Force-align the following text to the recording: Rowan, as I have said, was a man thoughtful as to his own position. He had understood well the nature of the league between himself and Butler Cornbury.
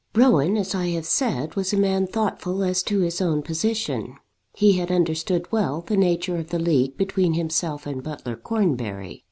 Rowan, 0.15 0.57
as 0.57 0.73
I 0.73 0.87
have 0.87 1.05
said, 1.05 1.55
was 1.55 1.73
a 1.73 1.77
man 1.77 2.07
thoughtful 2.07 2.63
as 2.63 2.81
to 2.81 3.01
his 3.01 3.21
own 3.21 3.43
position. 3.43 4.15
He 4.55 4.73
had 4.73 4.91
understood 4.91 5.51
well 5.51 5.81
the 5.85 5.95
nature 5.95 6.37
of 6.37 6.49
the 6.49 6.57
league 6.57 6.97
between 6.97 7.35
himself 7.35 7.85
and 7.85 8.01
Butler 8.01 8.35
Cornbury. 8.35 9.19